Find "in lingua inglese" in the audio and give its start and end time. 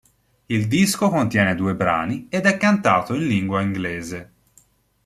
3.13-4.31